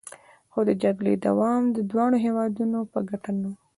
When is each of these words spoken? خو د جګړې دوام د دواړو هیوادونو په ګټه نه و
خو 0.51 0.59
د 0.69 0.71
جګړې 0.83 1.13
دوام 1.27 1.61
د 1.75 1.77
دواړو 1.91 2.17
هیوادونو 2.25 2.79
په 2.91 2.99
ګټه 3.09 3.31
نه 3.41 3.47
و 3.51 3.53